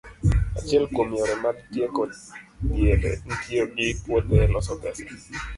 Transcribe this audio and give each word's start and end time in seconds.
Achiel 0.57 0.83
kuom 0.93 1.09
yore 1.17 1.35
mag 1.43 1.57
tieko 1.71 2.01
dhier 2.67 2.99
en 3.11 3.29
tiyo 3.41 3.63
gi 3.75 3.87
puothe 4.03 4.35
e 4.45 4.47
loso 4.53 4.73
pesa. 4.81 5.03